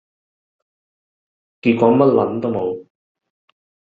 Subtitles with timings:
[1.61, 2.87] 結果什麼都沒有